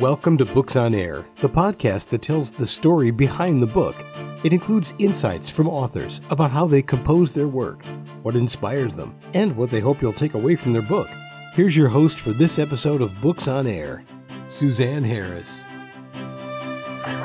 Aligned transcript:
Welcome 0.00 0.38
to 0.38 0.44
Books 0.44 0.76
on 0.76 0.94
Air, 0.94 1.26
the 1.40 1.48
podcast 1.48 2.10
that 2.10 2.22
tells 2.22 2.52
the 2.52 2.68
story 2.68 3.10
behind 3.10 3.60
the 3.60 3.66
book. 3.66 3.96
It 4.44 4.52
includes 4.52 4.94
insights 5.00 5.50
from 5.50 5.66
authors 5.66 6.20
about 6.30 6.52
how 6.52 6.68
they 6.68 6.82
compose 6.82 7.34
their 7.34 7.48
work, 7.48 7.82
what 8.22 8.36
inspires 8.36 8.94
them, 8.94 9.18
and 9.34 9.56
what 9.56 9.72
they 9.72 9.80
hope 9.80 10.00
you'll 10.00 10.12
take 10.12 10.34
away 10.34 10.54
from 10.54 10.72
their 10.72 10.82
book. 10.82 11.08
Here's 11.54 11.76
your 11.76 11.88
host 11.88 12.20
for 12.20 12.32
this 12.32 12.60
episode 12.60 13.02
of 13.02 13.20
Books 13.20 13.48
on 13.48 13.66
Air, 13.66 14.04
Suzanne 14.44 15.02
Harris. 15.02 15.64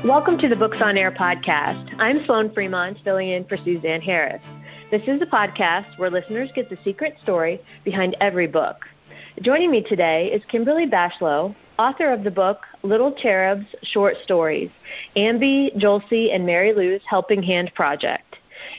Welcome 0.03 0.39
to 0.39 0.49
the 0.49 0.55
Books 0.55 0.81
on 0.81 0.97
Air 0.97 1.11
podcast. 1.11 1.93
I'm 1.99 2.25
Sloan 2.25 2.51
Fremont, 2.51 2.97
filling 3.03 3.29
in 3.29 3.45
for 3.45 3.57
Suzanne 3.57 4.01
Harris. 4.01 4.41
This 4.89 5.03
is 5.07 5.21
a 5.21 5.27
podcast 5.27 5.99
where 5.99 6.09
listeners 6.09 6.49
get 6.55 6.71
the 6.71 6.77
secret 6.83 7.17
story 7.21 7.61
behind 7.83 8.17
every 8.19 8.47
book. 8.47 8.87
Joining 9.41 9.71
me 9.71 9.81
today 9.81 10.27
is 10.31 10.43
Kimberly 10.45 10.85
Bashlow, 10.85 11.55
author 11.79 12.13
of 12.13 12.23
the 12.23 12.29
book 12.29 12.59
Little 12.83 13.11
Cherubs 13.11 13.65
Short 13.81 14.15
Stories, 14.23 14.69
Ambi, 15.17 15.75
Jolsey, 15.75 16.33
and 16.33 16.45
Mary 16.45 16.71
Lou's 16.71 17.01
Helping 17.09 17.41
Hand 17.41 17.71
Project. 17.73 18.37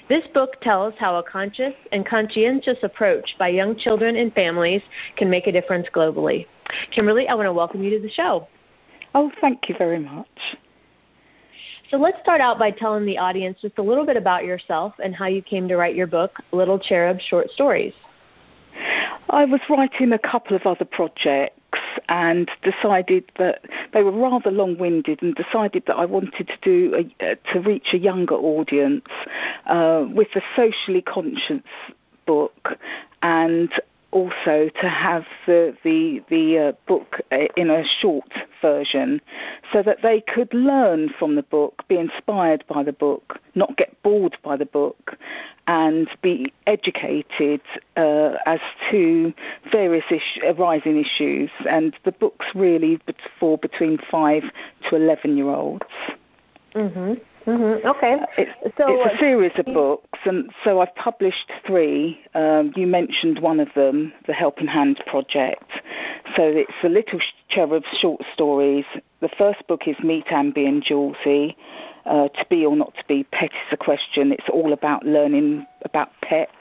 This 0.08 0.22
book 0.32 0.60
tells 0.62 0.94
how 0.96 1.16
a 1.16 1.24
conscious 1.24 1.74
and 1.90 2.06
conscientious 2.06 2.78
approach 2.84 3.34
by 3.36 3.48
young 3.48 3.76
children 3.76 4.14
and 4.14 4.32
families 4.32 4.80
can 5.16 5.28
make 5.28 5.48
a 5.48 5.52
difference 5.52 5.88
globally. 5.92 6.46
Kimberly, 6.92 7.26
I 7.26 7.34
want 7.34 7.46
to 7.46 7.52
welcome 7.52 7.82
you 7.82 7.90
to 7.90 8.00
the 8.00 8.10
show. 8.10 8.46
Oh, 9.12 9.32
thank 9.40 9.68
you 9.68 9.74
very 9.76 9.98
much. 9.98 10.56
So 11.90 11.96
let's 11.96 12.20
start 12.22 12.40
out 12.40 12.60
by 12.60 12.70
telling 12.70 13.04
the 13.06 13.18
audience 13.18 13.58
just 13.60 13.78
a 13.78 13.82
little 13.82 14.06
bit 14.06 14.16
about 14.16 14.44
yourself 14.44 14.94
and 15.02 15.16
how 15.16 15.26
you 15.26 15.42
came 15.42 15.66
to 15.66 15.76
write 15.76 15.96
your 15.96 16.06
book, 16.06 16.36
Little 16.52 16.78
Cherub 16.78 17.18
Short 17.20 17.50
Stories. 17.50 17.92
I 19.30 19.44
was 19.44 19.60
writing 19.68 20.12
a 20.12 20.18
couple 20.18 20.56
of 20.56 20.66
other 20.66 20.84
projects 20.84 21.60
and 22.08 22.50
decided 22.62 23.30
that 23.38 23.62
they 23.92 24.02
were 24.02 24.12
rather 24.12 24.50
long-winded 24.50 25.22
and 25.22 25.34
decided 25.34 25.84
that 25.86 25.96
I 25.96 26.04
wanted 26.04 26.48
to 26.48 26.56
do 26.62 27.08
a, 27.20 27.36
to 27.52 27.60
reach 27.60 27.88
a 27.92 27.98
younger 27.98 28.34
audience 28.34 29.06
uh, 29.66 30.06
with 30.08 30.28
a 30.34 30.42
socially 30.54 31.02
conscious 31.02 31.62
book. 32.26 32.78
And 33.22 33.70
also 34.14 34.70
to 34.80 34.88
have 34.88 35.26
the 35.44 35.76
the 35.82 36.22
the 36.30 36.58
uh, 36.58 36.72
book 36.86 37.20
uh, 37.32 37.46
in 37.56 37.68
a 37.68 37.84
short 37.84 38.32
version, 38.62 39.20
so 39.72 39.82
that 39.82 39.98
they 40.02 40.20
could 40.20 40.54
learn 40.54 41.10
from 41.18 41.34
the 41.34 41.42
book, 41.42 41.82
be 41.88 41.98
inspired 41.98 42.64
by 42.68 42.82
the 42.82 42.92
book, 42.92 43.38
not 43.54 43.76
get 43.76 44.00
bored 44.02 44.38
by 44.42 44.56
the 44.56 44.64
book, 44.66 45.16
and 45.66 46.08
be 46.22 46.52
educated 46.66 47.60
uh, 47.96 48.36
as 48.46 48.60
to 48.90 49.34
various 49.70 50.04
isu- 50.04 50.56
arising 50.56 50.96
issues. 50.96 51.50
And 51.68 51.94
the 52.04 52.12
book's 52.12 52.46
really 52.54 53.00
for 53.38 53.58
between 53.58 53.98
five 54.10 54.44
to 54.88 54.96
eleven 54.96 55.36
year 55.36 55.50
olds. 55.50 55.84
Mhm. 56.74 57.20
Mm-hmm. 57.46 57.86
Okay. 57.86 58.16
It's, 58.38 58.76
so, 58.78 58.84
it's 58.88 59.12
a 59.12 59.14
uh, 59.14 59.18
series 59.18 59.52
of 59.58 59.66
books, 59.66 60.18
and 60.24 60.50
so 60.62 60.80
I've 60.80 60.94
published 60.94 61.50
three. 61.66 62.18
Um, 62.34 62.72
you 62.74 62.86
mentioned 62.86 63.40
one 63.40 63.60
of 63.60 63.68
them, 63.74 64.12
the 64.26 64.32
Helping 64.32 64.66
Hand 64.66 65.02
Project. 65.06 65.70
So 66.36 66.42
it's 66.42 66.72
the 66.82 66.88
Little 66.88 67.20
Cherubs 67.50 67.86
short 68.00 68.22
stories. 68.32 68.86
The 69.24 69.30
first 69.38 69.66
book 69.68 69.88
is 69.88 69.96
Meet 70.00 70.26
Ambi 70.26 70.68
and 70.68 70.84
Julcie 70.84 71.56
uh, 72.04 72.28
to 72.28 72.46
be 72.50 72.66
or 72.66 72.76
not 72.76 72.94
to 72.96 73.04
be, 73.08 73.24
pet 73.24 73.52
is 73.52 73.72
a 73.72 73.76
question. 73.78 74.32
It's 74.32 74.50
all 74.50 74.74
about 74.74 75.06
learning 75.06 75.66
about 75.82 76.10
pets, 76.20 76.52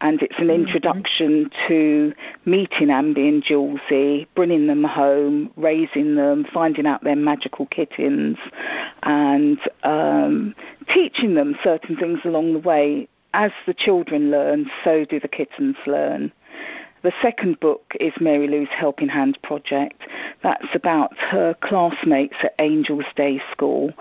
and 0.00 0.22
it's 0.22 0.38
an 0.38 0.46
mm-hmm. 0.46 0.62
introduction 0.62 1.50
to 1.66 2.14
meeting 2.44 2.86
Ambi 2.86 3.28
and 3.28 3.42
Julcie, 3.42 4.28
bringing 4.36 4.68
them 4.68 4.84
home, 4.84 5.50
raising 5.56 6.14
them, 6.14 6.46
finding 6.54 6.86
out 6.86 7.02
their 7.02 7.16
magical 7.16 7.66
kittens, 7.66 8.38
and 9.02 9.58
um, 9.82 10.54
teaching 10.94 11.34
them 11.34 11.58
certain 11.64 11.96
things 11.96 12.20
along 12.24 12.52
the 12.52 12.60
way. 12.60 13.08
As 13.34 13.50
the 13.66 13.74
children 13.74 14.30
learn, 14.30 14.70
so 14.84 15.04
do 15.04 15.18
the 15.18 15.26
kittens 15.26 15.76
learn. 15.84 16.30
The 17.02 17.12
second 17.22 17.60
book 17.60 17.94
is 18.00 18.12
Mary 18.20 18.48
Lou's 18.48 18.68
Helping 18.70 19.08
Hand 19.08 19.38
Project. 19.42 20.02
That's 20.42 20.74
about 20.74 21.16
her 21.18 21.54
classmates 21.60 22.34
at 22.42 22.54
Angels 22.58 23.04
Day 23.14 23.40
School, 23.52 23.92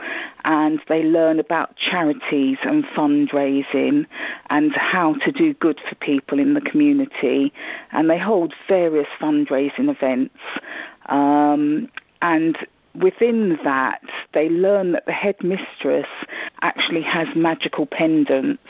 and 0.46 0.82
they 0.88 1.04
learn 1.04 1.40
about 1.40 1.76
charities 1.76 2.58
and 2.64 2.84
fundraising 2.86 4.08
and 4.50 4.72
how 4.74 5.14
to 5.16 5.32
do 5.32 5.54
good 5.54 5.80
for 5.88 5.94
people 5.96 6.40
in 6.40 6.56
the 6.56 6.62
community. 6.62 7.54
And 7.92 8.10
they 8.10 8.18
hold 8.18 8.56
various 8.68 9.08
fundraising 9.20 9.90
events. 9.90 10.40
Um, 11.06 11.90
and 12.24 12.58
within 12.96 13.60
that, 13.64 14.02
they 14.34 14.50
learn 14.50 14.94
that 14.94 15.06
the 15.06 15.12
headmistress 15.12 16.08
actually 16.62 17.04
has 17.04 17.28
magical 17.36 17.86
pendants, 17.86 18.64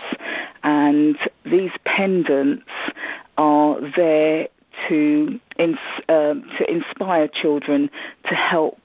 and 0.64 1.18
these 1.46 1.72
pendants 1.86 2.70
are 3.38 3.80
there 3.96 4.48
to 4.88 5.40
uh, 5.60 5.64
to 6.08 6.66
inspire 6.70 7.28
children 7.28 7.90
to 8.28 8.36
help 8.36 8.80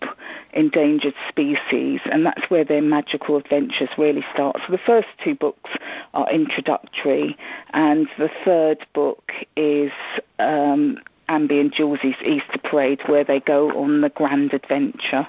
endangered 0.53 1.15
species, 1.29 2.01
and 2.11 2.25
that's 2.25 2.49
where 2.49 2.65
their 2.65 2.83
magical 2.83 3.37
adventures 3.37 3.91
really 3.99 4.25
start. 4.33 4.57
So 4.67 4.73
the 4.73 4.79
first 4.79 5.09
two 5.23 5.35
books 5.35 5.71
are 6.15 6.31
introductory, 6.31 7.37
and 7.73 8.09
the 8.19 8.31
third 8.45 8.87
book 8.95 9.33
is 9.57 9.93
um, 10.39 10.99
Ambi 11.29 11.61
and 11.61 11.73
Julcie's 11.73 12.21
Easter 12.25 12.59
Parade, 12.63 13.01
where 13.07 13.25
they 13.25 13.41
go 13.41 13.71
on 13.79 14.01
the 14.01 14.11
grand 14.11 14.53
adventure. 14.53 15.27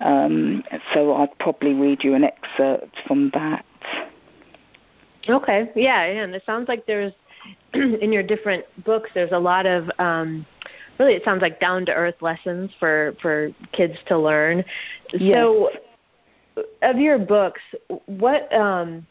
Um, 0.00 0.64
so 0.92 1.12
I'll 1.12 1.34
probably 1.38 1.74
read 1.74 2.04
you 2.04 2.14
an 2.14 2.24
excerpt 2.24 2.96
from 3.06 3.30
that. 3.34 3.64
Okay, 5.28 5.70
yeah, 5.74 6.02
and 6.02 6.34
it 6.34 6.42
sounds 6.44 6.68
like 6.68 6.86
there's 6.86 7.14
in 7.74 8.12
your 8.12 8.22
different 8.22 8.64
books 8.84 9.10
there's 9.14 9.32
a 9.32 9.38
lot 9.38 9.66
of 9.66 9.90
um, 9.98 10.46
really 10.98 11.14
it 11.14 11.24
sounds 11.24 11.42
like 11.42 11.60
down 11.60 11.86
to 11.86 11.92
earth 11.92 12.20
lessons 12.20 12.70
for 12.78 13.14
for 13.20 13.50
kids 13.72 13.94
to 14.06 14.18
learn. 14.18 14.64
Yes. 15.12 15.34
So, 15.34 15.70
of 16.82 16.98
your 16.98 17.18
books, 17.18 17.60
what 18.06 18.52
um, 18.54 19.06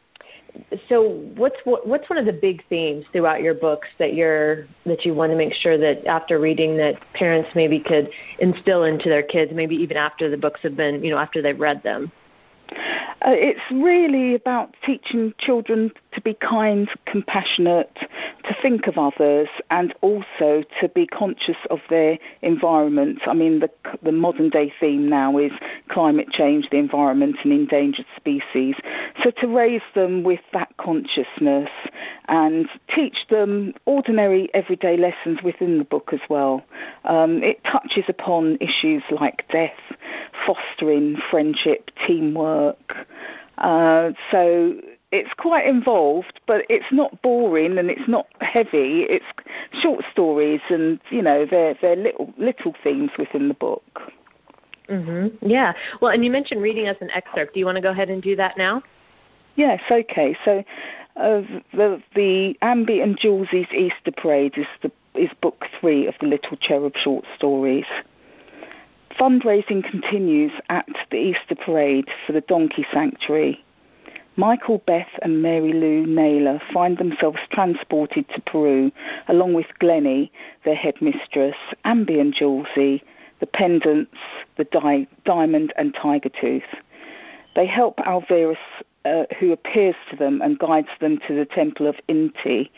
so 0.87 1.09
what's 1.35 1.57
what's 1.65 2.09
one 2.09 2.17
of 2.17 2.25
the 2.25 2.33
big 2.33 2.63
themes 2.69 3.05
throughout 3.11 3.41
your 3.41 3.53
books 3.53 3.87
that 3.99 4.13
you're 4.13 4.65
that 4.85 5.03
you 5.03 5.13
want 5.13 5.31
to 5.31 5.37
make 5.37 5.53
sure 5.53 5.77
that 5.77 6.05
after 6.05 6.39
reading 6.39 6.77
that 6.77 6.95
parents 7.13 7.49
maybe 7.55 7.79
could 7.79 8.09
instill 8.39 8.83
into 8.83 9.09
their 9.09 9.23
kids 9.23 9.51
maybe 9.53 9.75
even 9.75 9.97
after 9.97 10.29
the 10.29 10.37
books 10.37 10.61
have 10.61 10.75
been 10.75 11.03
you 11.03 11.09
know 11.09 11.17
after 11.17 11.41
they've 11.41 11.59
read 11.59 11.81
them 11.83 12.11
uh, 12.71 13.31
it's 13.31 13.59
really 13.71 14.35
about 14.35 14.75
teaching 14.85 15.33
children 15.39 15.91
to 16.13 16.21
be 16.21 16.33
kind, 16.33 16.89
compassionate, 17.05 17.95
to 18.43 18.55
think 18.61 18.87
of 18.87 18.97
others, 18.97 19.47
and 19.69 19.93
also 20.01 20.63
to 20.79 20.89
be 20.89 21.05
conscious 21.07 21.57
of 21.69 21.79
their 21.89 22.17
environment. 22.41 23.19
I 23.25 23.33
mean, 23.33 23.59
the, 23.59 23.69
the 24.01 24.11
modern 24.11 24.49
day 24.49 24.71
theme 24.79 25.09
now 25.09 25.37
is 25.37 25.51
climate 25.89 26.29
change, 26.29 26.69
the 26.69 26.77
environment, 26.77 27.37
and 27.43 27.51
endangered 27.51 28.05
species. 28.15 28.75
So 29.23 29.31
to 29.31 29.47
raise 29.47 29.81
them 29.95 30.23
with 30.23 30.41
that 30.53 30.75
consciousness 30.77 31.69
and 32.27 32.67
teach 32.93 33.25
them 33.29 33.73
ordinary 33.85 34.49
everyday 34.53 34.97
lessons 34.97 35.41
within 35.43 35.77
the 35.77 35.83
book 35.83 36.09
as 36.13 36.21
well. 36.29 36.63
Um, 37.05 37.43
it 37.43 37.63
touches 37.63 38.05
upon 38.07 38.57
issues 38.61 39.03
like 39.11 39.47
death, 39.49 39.71
fostering 40.45 41.17
friendship, 41.29 41.91
teamwork. 42.05 42.95
Uh, 43.57 44.11
so 44.31 44.73
it's 45.13 45.33
quite 45.37 45.67
involved, 45.67 46.41
but 46.47 46.65
it's 46.69 46.91
not 46.91 47.21
boring 47.21 47.77
and 47.77 47.91
it's 47.91 48.07
not 48.07 48.25
heavy. 48.41 49.03
It's 49.03 49.25
short 49.79 50.03
stories, 50.11 50.61
and 50.69 50.99
you 51.11 51.21
know 51.21 51.45
they're 51.45 51.75
they're 51.81 51.95
little 51.95 52.33
little 52.37 52.73
themes 52.83 53.11
within 53.17 53.47
the 53.47 53.53
book. 53.53 54.01
Mhm. 54.89 55.31
Yeah. 55.41 55.73
Well, 56.01 56.11
and 56.11 56.25
you 56.25 56.31
mentioned 56.31 56.63
reading 56.63 56.87
us 56.87 56.97
an 56.99 57.11
excerpt. 57.11 57.53
Do 57.53 57.59
you 57.59 57.65
want 57.65 57.75
to 57.75 57.81
go 57.81 57.91
ahead 57.91 58.09
and 58.09 58.23
do 58.23 58.35
that 58.37 58.57
now? 58.57 58.81
Yes. 59.55 59.81
Okay. 59.89 60.35
So, 60.43 60.63
uh, 61.15 61.43
the 61.73 62.01
the 62.15 62.57
Ambi 62.63 63.03
and 63.03 63.15
Julcie's 63.17 63.71
Easter 63.71 64.11
Parade 64.11 64.57
is 64.57 64.67
the 64.81 64.91
is 65.13 65.29
book 65.41 65.67
three 65.79 66.07
of 66.07 66.15
the 66.21 66.27
Little 66.27 66.57
Cherub 66.57 66.97
short 66.97 67.25
stories. 67.37 67.85
Fundraising 69.11 69.87
continues 69.87 70.51
at 70.69 70.87
the 71.11 71.17
Easter 71.17 71.53
Parade 71.53 72.09
for 72.25 72.33
the 72.33 72.41
Donkey 72.41 72.83
Sanctuary 72.91 73.63
Michael, 74.35 74.79
Beth, 74.79 75.19
and 75.21 75.43
Mary 75.43 75.73
Lou 75.73 76.07
Naylor 76.07 76.59
find 76.73 76.97
themselves 76.97 77.39
transported 77.51 78.27
to 78.29 78.41
Peru 78.41 78.91
along 79.27 79.53
with 79.53 79.67
Glennie, 79.77 80.31
their 80.65 80.75
headmistress, 80.75 81.55
Ambi 81.85 82.19
and 82.19 82.33
Julcie, 82.33 83.03
the 83.39 83.45
pendants, 83.45 84.17
the 84.57 84.63
di- 84.63 85.07
diamond, 85.23 85.71
and 85.77 85.93
tiger 85.93 86.29
tooth. 86.29 86.63
They 87.55 87.67
help 87.67 87.99
Alvarez, 87.99 88.57
uh, 89.05 89.25
who 89.39 89.51
appears 89.51 89.95
to 90.09 90.15
them 90.15 90.41
and 90.41 90.57
guides 90.57 90.87
them 90.99 91.19
to 91.27 91.35
the 91.35 91.45
temple 91.45 91.85
of 91.85 91.95
Inti. 92.09 92.69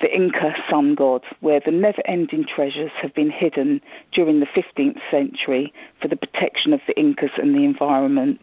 the 0.00 0.16
Inca 0.16 0.54
sun 0.68 0.94
god, 0.94 1.22
where 1.40 1.60
the 1.60 1.70
never 1.70 2.02
ending 2.06 2.44
treasures 2.44 2.90
have 3.00 3.14
been 3.14 3.30
hidden 3.30 3.80
during 4.10 4.40
the 4.40 4.46
15th 4.46 5.00
century 5.10 5.72
for 6.00 6.08
the 6.08 6.16
protection 6.16 6.72
of 6.72 6.80
the 6.86 6.98
Incas 6.98 7.30
and 7.36 7.54
the 7.54 7.64
environment. 7.64 8.40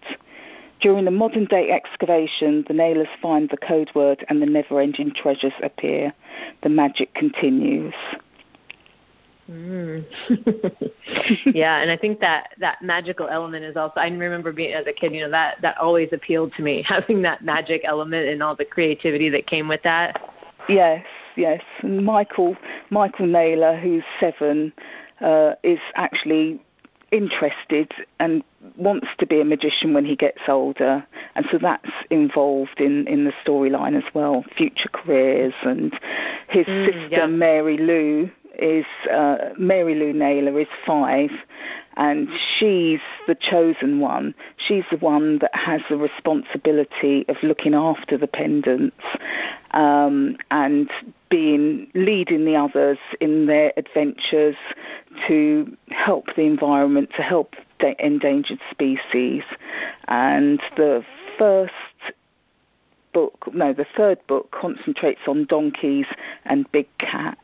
During 0.80 1.06
the 1.06 1.12
modern 1.12 1.46
day 1.46 1.72
excavation, 1.72 2.64
the 2.68 2.74
Naylors 2.74 3.10
find 3.22 3.50
the 3.50 3.58
code 3.58 3.92
word 3.94 4.26
and 4.30 4.42
the 4.42 4.46
never 4.46 4.80
ending 4.80 5.12
treasures 5.14 5.54
appear. 5.62 6.14
The 6.64 6.70
magic 6.70 7.14
continues. 7.14 7.94
Mm. 9.50 10.06
yeah, 11.56 11.82
and 11.82 11.90
I 11.90 11.98
think 11.98 12.20
that 12.20 12.52
that 12.60 12.82
magical 12.82 13.28
element 13.28 13.66
is 13.66 13.76
also. 13.76 14.00
I 14.00 14.08
remember 14.08 14.52
being 14.52 14.74
as 14.74 14.86
a 14.86 14.94
kid, 14.94 15.14
you 15.14 15.22
know, 15.22 15.32
that 15.32 15.60
that 15.62 15.78
always 15.80 16.10
appealed 16.12 16.54
to 16.58 16.62
me, 16.62 16.84
having 16.88 17.24
that 17.24 17.44
magic 17.44 17.82
element 17.84 18.28
and 18.28 18.44
all 18.44 18.56
the 18.56 18.66
creativity 18.66 19.30
that 19.30 19.48
came 19.48 19.68
with 19.68 19.82
that. 19.84 20.22
Yes, 20.68 21.04
yes. 21.36 21.64
And 21.82 22.06
Michael 22.06 22.56
Michael 22.92 23.26
Naylor, 23.26 23.76
who's 23.76 24.04
seven, 24.20 24.72
uh, 25.20 25.54
is 25.64 25.80
actually 25.96 26.62
interested 27.12 27.92
and 28.20 28.44
wants 28.78 29.08
to 29.18 29.26
be 29.26 29.42
a 29.42 29.46
magician 29.46 29.94
when 29.94 30.06
he 30.06 30.16
gets 30.16 30.42
older, 30.48 31.06
and 31.36 31.46
so 31.52 31.58
that's 31.58 31.92
involved 32.10 32.80
in 32.80 33.08
in 33.08 33.26
the 33.26 33.34
storyline 33.46 33.98
as 33.98 34.14
well, 34.14 34.44
future 34.56 34.90
careers, 34.90 35.54
and 35.64 35.94
his 36.50 36.66
mm, 36.66 36.86
sister 36.86 37.08
yeah. 37.10 37.26
Mary 37.26 37.78
Lou 37.78 38.30
is 38.58 38.86
uh, 39.12 39.38
Mary 39.58 39.96
Lou 39.96 40.14
Naylor 40.14 40.60
is 40.60 40.68
five, 40.86 41.32
and 41.98 42.28
she's 42.58 43.00
the 43.28 43.36
chosen 43.36 44.00
one. 44.00 44.36
She's 44.58 44.84
the 44.92 44.98
one 44.98 45.40
that 45.40 45.56
has 45.56 45.82
the 45.90 45.98
responsibility 45.98 47.26
of 47.30 47.38
looking 47.42 47.74
after 47.74 48.18
the 48.18 48.28
pendants 48.28 48.96
um, 49.72 50.38
and 50.52 50.90
being 51.30 51.90
leading 51.94 52.46
the 52.46 52.56
others 52.56 52.98
in 53.20 53.46
their 53.46 53.72
adventures 53.78 54.56
to 55.28 55.78
help 55.90 56.26
the 56.36 56.42
environment, 56.42 57.10
to 57.16 57.22
help 57.22 57.56
the 57.80 57.94
endangered 58.04 58.60
species. 58.72 59.44
And 60.08 60.60
the 60.76 61.04
first 61.38 61.74
book, 63.14 63.50
no, 63.54 63.74
the 63.74 63.86
third 63.96 64.20
book 64.28 64.52
concentrates 64.52 65.22
on 65.28 65.46
donkeys 65.46 66.08
and 66.46 66.72
big 66.72 66.88
cats. 66.98 67.40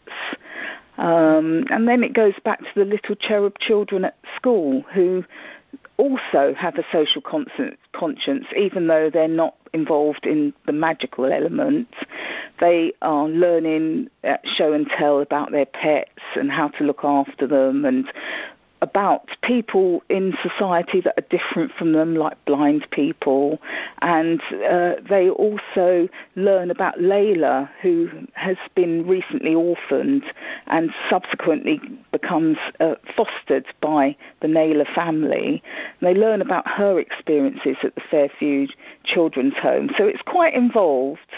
Um, 0.98 1.66
and 1.70 1.88
then 1.88 2.04
it 2.04 2.14
goes 2.14 2.36
back 2.44 2.60
to 2.60 2.72
the 2.76 2.86
little 2.86 3.16
cherub 3.16 3.60
children 3.60 4.06
at 4.06 4.16
school 4.36 4.84
who 4.94 5.26
also 5.98 6.54
have 6.58 6.78
a 6.78 6.84
social 6.92 7.22
conscience, 7.22 8.46
even 8.58 8.88
though 8.88 9.10
they're 9.10 9.28
not 9.28 9.56
involved 9.74 10.26
in 10.26 10.54
the 10.66 10.72
magical 10.72 11.26
element. 11.26 11.94
They 12.60 12.94
are 13.02 13.28
learning 13.28 14.10
uh, 14.24 14.38
show 14.44 14.74
and 14.74 14.88
tell 14.88 15.20
about 15.20 15.52
their 15.52 15.66
pets 15.66 16.22
and 16.36 16.52
how 16.52 16.70
to 16.70 16.84
look 16.84 17.04
after 17.04 17.46
them 17.48 17.86
and 17.86 18.12
about 18.86 19.30
people 19.42 20.04
in 20.10 20.38
society 20.44 21.02
that 21.02 21.16
are 21.18 21.28
different 21.30 21.72
from 21.72 21.94
them, 21.94 22.16
like 22.16 22.38
blind 22.46 22.88
people, 22.92 23.60
and 24.04 24.40
uh, 24.70 24.94
they 25.10 25.28
also 25.28 26.08
learn 26.36 26.70
about 26.70 27.00
Layla, 27.00 27.68
who 27.82 28.10
has 28.34 28.58
been 28.76 29.08
recently 29.08 29.56
orphaned 29.56 30.24
and 30.68 30.92
subsequently 31.10 31.82
becomes 32.12 32.58
uh, 32.80 32.94
fostered 33.18 33.66
by 33.82 34.16
the 34.42 34.48
Naylor 34.48 34.86
family. 34.94 35.64
And 36.00 36.08
they 36.08 36.14
learn 36.14 36.40
about 36.42 36.68
her 36.68 37.00
experiences 37.00 37.78
at 37.82 37.96
the 37.96 38.02
Fairview 38.12 38.68
Children's 39.04 39.56
Home, 39.56 39.90
so 39.98 40.06
it's 40.06 40.22
quite 40.22 40.54
involved. 40.54 41.32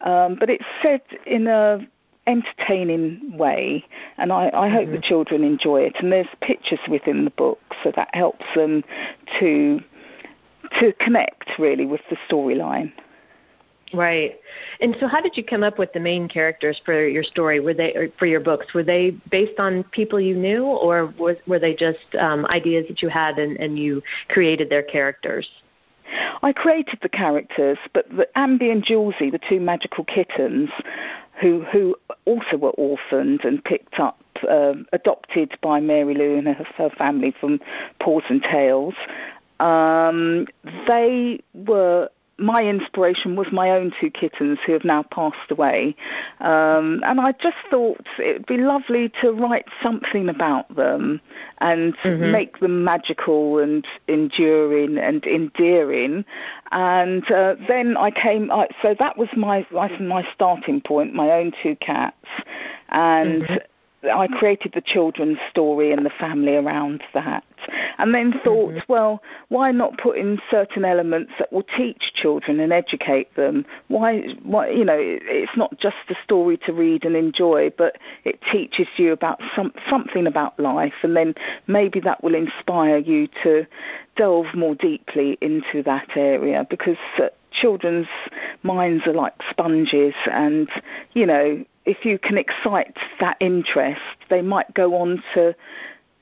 Um, 0.00 0.36
but 0.40 0.48
it's 0.48 0.64
said 0.82 1.02
in 1.26 1.46
a 1.48 1.86
entertaining 2.26 3.36
way, 3.36 3.84
and 4.18 4.32
I, 4.32 4.50
I 4.54 4.68
hope 4.68 4.84
mm-hmm. 4.84 4.94
the 4.94 5.00
children 5.00 5.44
enjoy 5.44 5.82
it. 5.82 5.96
And 5.98 6.12
there's 6.12 6.26
pictures 6.40 6.80
within 6.88 7.24
the 7.24 7.30
book, 7.30 7.60
so 7.82 7.92
that 7.96 8.08
helps 8.14 8.44
them 8.54 8.84
to 9.40 9.80
to 10.80 10.92
connect 10.94 11.50
really 11.58 11.86
with 11.86 12.00
the 12.10 12.16
storyline. 12.28 12.92
Right. 13.92 14.40
And 14.80 14.96
so, 14.98 15.06
how 15.06 15.20
did 15.20 15.36
you 15.36 15.44
come 15.44 15.62
up 15.62 15.78
with 15.78 15.92
the 15.92 16.00
main 16.00 16.28
characters 16.28 16.80
for 16.84 17.06
your 17.06 17.22
story? 17.22 17.60
Were 17.60 17.74
they 17.74 18.10
for 18.18 18.26
your 18.26 18.40
books? 18.40 18.74
Were 18.74 18.82
they 18.82 19.10
based 19.30 19.60
on 19.60 19.84
people 19.84 20.20
you 20.20 20.34
knew, 20.34 20.64
or 20.64 21.06
was, 21.18 21.36
were 21.46 21.58
they 21.58 21.74
just 21.74 22.14
um, 22.18 22.44
ideas 22.46 22.86
that 22.88 23.02
you 23.02 23.08
had 23.08 23.38
and, 23.38 23.56
and 23.58 23.78
you 23.78 24.02
created 24.28 24.68
their 24.68 24.82
characters? 24.82 25.48
I 26.42 26.52
created 26.52 26.98
the 27.02 27.08
characters, 27.08 27.78
but 27.92 28.08
the 28.10 28.28
Ambi 28.36 28.70
and 28.70 28.84
Julesy, 28.84 29.30
the 29.30 29.40
two 29.48 29.60
magical 29.60 30.04
kittens, 30.04 30.70
who 31.40 31.62
who 31.64 31.96
also 32.24 32.56
were 32.56 32.70
orphaned 32.70 33.44
and 33.44 33.62
picked 33.64 33.98
up, 33.98 34.20
uh, 34.48 34.74
adopted 34.92 35.56
by 35.60 35.80
Mary 35.80 36.14
Lou 36.14 36.38
and 36.38 36.48
her, 36.48 36.66
her 36.76 36.90
family 36.90 37.34
from 37.38 37.60
Paws 38.00 38.24
and 38.28 38.42
Tails. 38.42 38.94
Um, 39.60 40.46
they 40.86 41.40
were 41.54 42.08
my 42.38 42.64
inspiration 42.64 43.36
was 43.36 43.46
my 43.52 43.70
own 43.70 43.92
two 44.00 44.10
kittens 44.10 44.58
who 44.66 44.72
have 44.72 44.84
now 44.84 45.02
passed 45.02 45.50
away. 45.50 45.94
Um, 46.40 47.02
and 47.04 47.20
I 47.20 47.32
just 47.32 47.56
thought 47.70 48.06
it 48.18 48.38
would 48.38 48.46
be 48.46 48.56
lovely 48.56 49.12
to 49.20 49.32
write 49.32 49.66
something 49.82 50.28
about 50.28 50.74
them 50.74 51.20
and 51.58 51.96
mm-hmm. 51.98 52.32
make 52.32 52.58
them 52.60 52.84
magical 52.84 53.58
and 53.58 53.86
enduring 54.08 54.98
and 54.98 55.24
endearing. 55.26 56.24
And 56.72 57.30
uh, 57.30 57.54
then 57.68 57.96
I 57.96 58.10
came, 58.10 58.50
I, 58.50 58.68
so 58.82 58.94
that 58.98 59.16
was 59.16 59.28
my, 59.36 59.66
my 59.70 60.26
starting 60.34 60.80
point, 60.80 61.14
my 61.14 61.30
own 61.30 61.52
two 61.62 61.76
cats. 61.76 62.26
And 62.88 63.42
mm-hmm. 63.42 63.54
I 64.12 64.26
created 64.26 64.72
the 64.72 64.80
children's 64.80 65.38
story 65.50 65.92
and 65.92 66.04
the 66.04 66.10
family 66.10 66.56
around 66.56 67.02
that. 67.14 67.44
And 67.98 68.14
then 68.14 68.32
thought, 68.44 68.72
mm-hmm. 68.72 68.92
well, 68.92 69.22
why 69.48 69.70
not 69.72 69.98
put 69.98 70.16
in 70.16 70.40
certain 70.50 70.84
elements 70.84 71.32
that 71.38 71.52
will 71.52 71.66
teach 71.76 72.12
children 72.14 72.60
and 72.60 72.72
educate 72.72 73.34
them? 73.36 73.64
Why, 73.88 74.34
why 74.42 74.70
you 74.70 74.84
know, 74.84 74.98
it's 74.98 75.56
not 75.56 75.78
just 75.78 75.96
a 76.08 76.14
story 76.24 76.56
to 76.58 76.72
read 76.72 77.04
and 77.04 77.16
enjoy, 77.16 77.70
but 77.76 77.96
it 78.24 78.40
teaches 78.50 78.88
you 78.96 79.12
about 79.12 79.40
some, 79.54 79.72
something 79.88 80.26
about 80.26 80.58
life, 80.58 80.94
and 81.02 81.16
then 81.16 81.34
maybe 81.66 82.00
that 82.00 82.22
will 82.22 82.34
inspire 82.34 82.98
you 82.98 83.28
to 83.42 83.66
delve 84.16 84.54
more 84.54 84.74
deeply 84.74 85.38
into 85.40 85.82
that 85.82 86.16
area 86.16 86.66
because. 86.68 86.98
Uh, 87.18 87.28
children's 87.54 88.08
minds 88.64 89.06
are 89.06 89.14
like 89.14 89.34
sponges 89.48 90.12
and 90.26 90.68
you 91.12 91.24
know 91.24 91.64
if 91.86 92.04
you 92.04 92.18
can 92.18 92.38
excite 92.38 92.96
that 93.20 93.36
interest, 93.40 94.00
they 94.30 94.42
might 94.42 94.72
go 94.74 94.96
on 94.96 95.22
to 95.34 95.54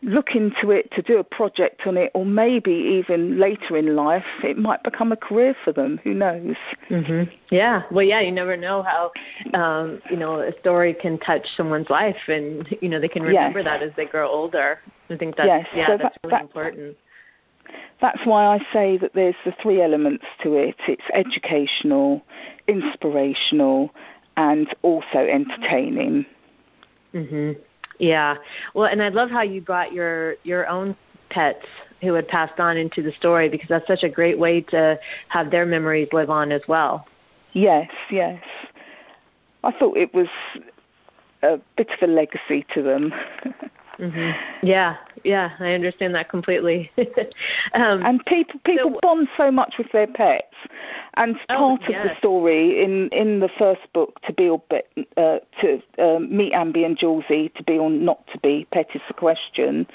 look 0.03 0.35
into 0.35 0.71
it, 0.71 0.91
to 0.93 1.03
do 1.03 1.19
a 1.19 1.25
project 1.25 1.87
on 1.87 1.97
it, 1.97 2.11
or 2.15 2.27
maybe 2.27 2.73
even 2.73 3.39
later 3.39 3.77
in 3.77 3.95
life, 3.95 4.25
it 4.43 4.59
might 4.59 4.83
become 4.83 5.13
a 5.13 5.17
career 5.17 5.55
for 5.65 5.73
them. 5.73 6.01
Who 6.03 6.13
knows? 6.13 6.57
Mm-hmm. 6.91 7.31
Yeah. 7.51 7.83
Well, 7.91 8.05
yeah. 8.05 8.21
You 8.21 8.33
never 8.33 8.57
know 8.57 8.83
how 8.83 9.13
um, 9.59 10.03
you 10.11 10.17
know 10.17 10.41
a 10.41 10.53
story 10.61 10.95
can 10.95 11.19
touch 11.19 11.47
someone's 11.57 11.91
life, 11.91 12.29
and 12.29 12.69
you 12.81 12.89
know 12.89 13.01
they 13.01 13.09
can 13.09 13.23
remember 13.23 13.61
yes. 13.61 13.65
that 13.65 13.83
as 13.83 13.93
they 13.97 14.07
grow 14.07 14.29
older. 14.29 14.81
I 15.09 15.17
think 15.17 15.37
that's 15.37 15.47
yes. 15.47 15.67
yeah, 15.75 15.87
so 15.87 15.99
that's 15.99 16.17
that, 16.23 16.29
really 16.29 16.31
that, 16.31 16.43
important. 16.43 16.97
That's 18.01 18.27
why 18.27 18.47
I 18.47 18.59
say 18.73 18.99
that 18.99 19.13
there's 19.15 19.37
the 19.45 19.55
three 19.63 19.81
elements 19.81 20.25
to 20.43 20.55
it. 20.55 20.75
It's 20.89 21.03
educational, 21.15 22.23
inspirational, 22.67 23.91
and 24.37 24.75
also 24.83 25.19
entertaining. 25.19 26.27
Mhm. 27.15 27.57
Yeah. 27.99 28.37
Well, 28.75 28.87
and 28.87 29.03
I 29.03 29.09
love 29.09 29.31
how 29.31 29.43
you 29.43 29.61
brought 29.61 29.93
your 29.93 30.37
your 30.45 30.67
own 30.69 30.97
pets 31.31 31.67
who 32.01 32.15
had 32.15 32.29
passed 32.29 32.59
on 32.61 32.77
into 32.77 33.03
the 33.03 33.13
story 33.13 33.49
because 33.49 33.69
that's 33.69 33.87
such 33.87 34.03
a 34.03 34.09
great 34.09 34.39
way 34.39 34.61
to 34.61 34.99
have 35.29 35.51
their 35.51 35.65
memories 35.65 36.09
live 36.13 36.31
on 36.31 36.53
as 36.53 36.63
well. 36.69 37.07
Yes, 37.53 37.91
yes. 38.11 38.43
I 39.65 39.73
thought 39.73 39.97
it 39.97 40.13
was 40.13 40.29
a 41.43 41.61
bit 41.77 41.91
of 41.91 42.09
a 42.09 42.13
legacy 42.13 42.67
to 42.75 42.83
them. 42.83 43.15
Mm-hmm. 44.03 44.67
Yeah, 44.67 44.97
yeah, 45.23 45.53
I 45.61 45.75
understand 45.75 46.13
that 46.17 46.29
completely. 46.29 46.91
um, 47.75 48.05
and 48.05 48.25
people 48.27 48.59
people 48.65 48.91
so, 48.95 48.99
bond 49.01 49.29
so 49.37 49.53
much 49.53 49.75
with 49.79 49.93
their 49.93 50.09
pets, 50.09 50.57
and 51.15 51.37
oh, 51.51 51.79
part 51.79 51.83
yes. 51.89 52.05
of 52.05 52.11
the 52.11 52.17
story 52.17 52.83
in 52.83 53.09
in 53.11 53.39
the 53.39 53.49
first 53.57 53.83
book, 53.93 54.21
to 54.23 54.33
be 54.33 54.49
or 54.49 54.61
be, 54.69 54.83
uh, 55.17 55.39
to 55.61 55.81
uh, 55.99 56.19
meet 56.19 56.53
Ambi 56.53 56.85
and 56.85 56.99
Julesy, 56.99 57.55
to 57.55 57.63
be 57.63 57.79
or 57.79 57.91
not 57.91 58.27
to 58.33 58.39
be, 58.41 58.67
pet 58.73 58.89
is 58.93 59.03
the 59.07 59.15
question. 59.15 59.87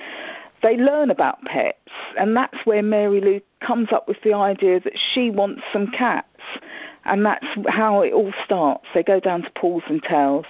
They 0.63 0.77
learn 0.77 1.11
about 1.11 1.43
pets, 1.43 1.91
and 2.17 2.35
that's 2.35 2.65
where 2.65 2.81
Mary 2.81 3.19
Lou 3.19 3.41
comes 3.59 3.91
up 3.91 4.07
with 4.07 4.21
the 4.23 4.33
idea 4.33 4.79
that 4.79 4.97
she 5.13 5.29
wants 5.29 5.63
some 5.73 5.87
cats 5.87 6.27
and 7.07 7.25
that's 7.25 7.45
how 7.67 8.01
it 8.01 8.13
all 8.13 8.33
starts. 8.43 8.85
They 8.93 9.03
go 9.03 9.19
down 9.19 9.41
to 9.43 9.49
Paws 9.51 9.83
and 9.87 10.03
Tails, 10.03 10.45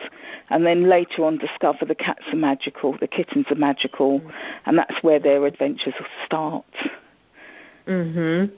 and 0.50 0.66
then 0.66 0.90
later 0.90 1.24
on 1.24 1.38
discover 1.38 1.86
the 1.86 1.96
cats 1.96 2.24
are 2.32 2.38
magical, 2.38 2.98
the 3.00 3.08
kittens 3.08 3.46
are 3.50 3.56
magical, 3.56 4.22
and 4.66 4.78
that's 4.78 5.02
where 5.04 5.20
their 5.20 5.46
adventures 5.46 5.94
will 6.00 6.08
start. 6.26 6.66
Mhm. 7.88 8.52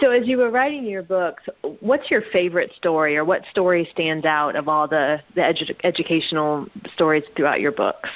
So, 0.00 0.10
as 0.10 0.26
you 0.26 0.38
were 0.38 0.50
writing 0.50 0.84
your 0.84 1.02
books, 1.02 1.44
what's 1.80 2.10
your 2.10 2.22
favorite 2.22 2.72
story, 2.74 3.16
or 3.16 3.24
what 3.24 3.44
story 3.46 3.84
stands 3.92 4.24
out 4.24 4.56
of 4.56 4.68
all 4.68 4.88
the 4.88 5.20
the 5.34 5.42
edu- 5.42 5.76
educational 5.84 6.66
stories 6.94 7.24
throughout 7.36 7.60
your 7.60 7.72
books? 7.72 8.10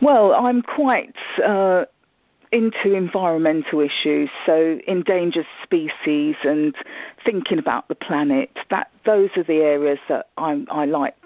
Well, 0.00 0.32
I'm 0.32 0.62
quite 0.62 1.14
uh, 1.44 1.84
into 2.52 2.94
environmental 2.94 3.80
issues, 3.80 4.28
so 4.44 4.80
endangered 4.86 5.46
species 5.62 6.36
and 6.42 6.74
thinking 7.24 7.58
about 7.58 7.88
the 7.88 7.94
planet. 7.94 8.50
That 8.70 8.90
those 9.04 9.30
are 9.36 9.44
the 9.44 9.60
areas 9.60 9.98
that 10.08 10.28
I, 10.36 10.64
I 10.70 10.84
like 10.86 11.16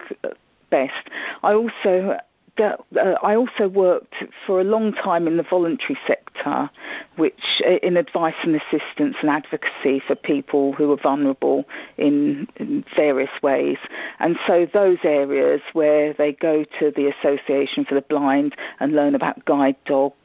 best. 0.69 1.09
I 1.43 1.53
also 1.53 2.17
uh, 2.59 2.75
I 3.23 3.35
also 3.35 3.67
worked 3.67 4.15
for 4.45 4.59
a 4.59 4.63
long 4.63 4.93
time 4.93 5.27
in 5.27 5.37
the 5.37 5.43
voluntary 5.43 5.97
sector, 6.07 6.69
which 7.17 7.61
uh, 7.65 7.77
in 7.83 7.97
advice 7.97 8.35
and 8.43 8.55
assistance 8.55 9.17
and 9.21 9.29
advocacy 9.29 10.01
for 10.05 10.15
people 10.15 10.73
who 10.73 10.91
are 10.91 10.97
vulnerable 10.97 11.65
in, 11.97 12.47
in, 12.57 12.83
various 12.95 13.31
ways. 13.41 13.77
And 14.19 14.37
so 14.47 14.67
those 14.73 14.99
areas 15.03 15.61
where 15.73 16.13
they 16.13 16.33
go 16.33 16.63
to 16.79 16.91
the 16.91 17.07
Association 17.07 17.85
for 17.85 17.95
the 17.95 18.01
Blind 18.01 18.55
and 18.79 18.93
learn 18.93 19.15
about 19.15 19.45
guide 19.45 19.77
dogs, 19.85 20.15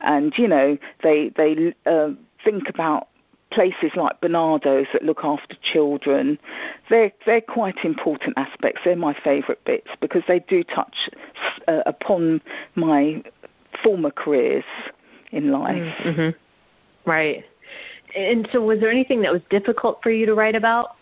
and 0.00 0.36
you 0.38 0.48
know 0.48 0.78
they 1.02 1.30
they 1.30 1.74
uh, 1.86 2.10
think 2.44 2.68
about 2.68 3.08
places 3.50 3.92
like 3.96 4.20
Barnardo's 4.20 4.88
that 4.92 5.04
look 5.04 5.20
after 5.22 5.56
children, 5.62 6.38
they're 6.90 7.12
they're 7.24 7.40
quite 7.40 7.84
important 7.84 8.34
aspects. 8.36 8.82
They're 8.84 8.96
my 8.96 9.16
favourite 9.24 9.62
bits 9.64 9.88
because 10.00 10.22
they 10.28 10.40
do 10.40 10.62
touch 10.62 11.10
uh, 11.68 11.82
upon 11.86 12.40
my 12.74 13.22
former 13.82 14.10
careers 14.10 14.64
in 15.32 15.50
life. 15.52 15.94
Mm-hmm. 16.04 17.10
Right. 17.10 17.44
And 18.16 18.48
so, 18.52 18.60
was 18.60 18.80
there 18.80 18.90
anything 18.90 19.22
that 19.22 19.32
was 19.32 19.42
difficult 19.50 20.02
for 20.02 20.10
you 20.10 20.26
to 20.26 20.34
write 20.34 20.56
about? 20.56 20.96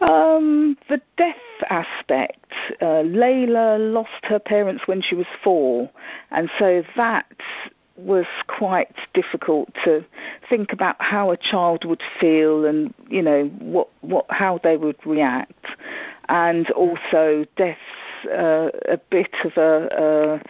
Um, 0.00 0.76
the 0.88 1.00
death 1.16 1.36
aspect. 1.68 2.46
Uh, 2.80 3.02
Layla 3.04 3.92
lost 3.92 4.24
her 4.24 4.38
parents 4.38 4.84
when 4.86 5.02
she 5.02 5.14
was 5.14 5.26
four, 5.44 5.90
and 6.30 6.50
so 6.58 6.82
that 6.96 7.26
was 8.04 8.26
quite 8.46 8.94
difficult 9.14 9.68
to 9.84 10.04
think 10.48 10.72
about 10.72 10.96
how 10.98 11.30
a 11.30 11.36
child 11.36 11.84
would 11.84 12.02
feel 12.18 12.64
and 12.64 12.92
you 13.08 13.22
know 13.22 13.46
what 13.58 13.88
what 14.00 14.26
how 14.30 14.58
they 14.62 14.76
would 14.76 15.04
react. 15.06 15.66
And 16.28 16.70
also 16.72 17.44
death's 17.56 17.80
uh, 18.26 18.70
a 18.88 18.98
bit 19.10 19.34
of 19.44 19.56
a 19.56 20.40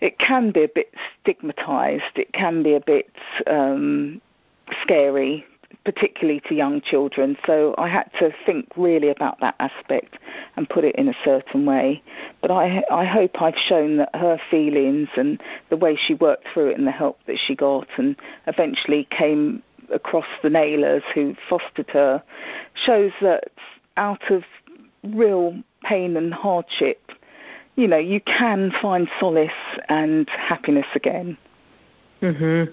it 0.00 0.18
can 0.18 0.50
be 0.50 0.64
a 0.64 0.68
bit 0.68 0.92
stigmatized. 1.20 2.16
It 2.16 2.32
can 2.32 2.64
be 2.64 2.74
a 2.74 2.80
bit 2.80 3.12
um, 3.46 4.20
scary 4.82 5.46
particularly 5.84 6.40
to 6.48 6.54
young 6.54 6.80
children. 6.80 7.36
So 7.46 7.74
I 7.78 7.88
had 7.88 8.10
to 8.18 8.32
think 8.46 8.68
really 8.76 9.08
about 9.08 9.40
that 9.40 9.54
aspect 9.58 10.18
and 10.56 10.68
put 10.68 10.84
it 10.84 10.94
in 10.96 11.08
a 11.08 11.14
certain 11.24 11.66
way. 11.66 12.02
But 12.40 12.50
I, 12.50 12.82
I 12.90 13.04
hope 13.04 13.40
I've 13.40 13.56
shown 13.56 13.96
that 13.98 14.14
her 14.14 14.38
feelings 14.50 15.08
and 15.16 15.42
the 15.70 15.76
way 15.76 15.96
she 15.96 16.14
worked 16.14 16.46
through 16.52 16.70
it 16.70 16.78
and 16.78 16.86
the 16.86 16.92
help 16.92 17.18
that 17.26 17.38
she 17.38 17.54
got 17.54 17.88
and 17.96 18.16
eventually 18.46 19.06
came 19.10 19.62
across 19.92 20.26
the 20.42 20.48
Naylors 20.48 21.02
who 21.14 21.36
fostered 21.48 21.90
her 21.90 22.22
shows 22.74 23.12
that 23.20 23.50
out 23.96 24.30
of 24.30 24.44
real 25.04 25.54
pain 25.82 26.16
and 26.16 26.32
hardship, 26.32 27.12
you 27.76 27.88
know, 27.88 27.98
you 27.98 28.20
can 28.20 28.72
find 28.80 29.08
solace 29.18 29.50
and 29.88 30.28
happiness 30.30 30.86
again. 30.94 31.36
Mhm. 32.22 32.72